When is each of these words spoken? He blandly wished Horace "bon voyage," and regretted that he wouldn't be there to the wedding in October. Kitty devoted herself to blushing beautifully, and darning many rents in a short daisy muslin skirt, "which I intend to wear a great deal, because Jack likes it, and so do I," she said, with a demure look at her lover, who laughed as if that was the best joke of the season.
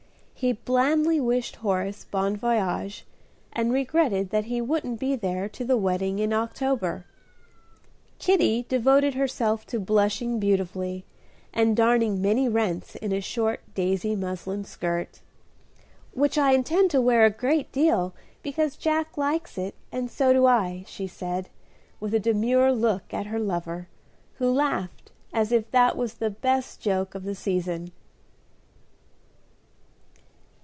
He 0.33 0.53
blandly 0.53 1.19
wished 1.21 1.57
Horace 1.57 2.03
"bon 2.05 2.35
voyage," 2.35 3.05
and 3.53 3.71
regretted 3.71 4.31
that 4.31 4.45
he 4.45 4.59
wouldn't 4.59 4.99
be 4.99 5.15
there 5.15 5.47
to 5.49 5.63
the 5.63 5.77
wedding 5.77 6.17
in 6.17 6.33
October. 6.33 7.05
Kitty 8.17 8.65
devoted 8.67 9.13
herself 9.13 9.67
to 9.67 9.79
blushing 9.79 10.39
beautifully, 10.39 11.05
and 11.53 11.77
darning 11.77 12.23
many 12.23 12.49
rents 12.49 12.95
in 12.95 13.11
a 13.13 13.21
short 13.21 13.59
daisy 13.75 14.15
muslin 14.15 14.63
skirt, 14.63 15.19
"which 16.15 16.39
I 16.39 16.53
intend 16.53 16.89
to 16.89 17.01
wear 17.01 17.23
a 17.23 17.29
great 17.29 17.71
deal, 17.71 18.15
because 18.41 18.75
Jack 18.77 19.17
likes 19.19 19.59
it, 19.59 19.75
and 19.91 20.09
so 20.09 20.33
do 20.33 20.47
I," 20.47 20.85
she 20.87 21.05
said, 21.05 21.49
with 21.99 22.15
a 22.15 22.19
demure 22.19 22.73
look 22.73 23.13
at 23.13 23.27
her 23.27 23.37
lover, 23.37 23.89
who 24.39 24.49
laughed 24.51 25.11
as 25.31 25.51
if 25.51 25.69
that 25.69 25.95
was 25.95 26.15
the 26.15 26.31
best 26.31 26.79
joke 26.81 27.13
of 27.13 27.25
the 27.25 27.35
season. 27.35 27.91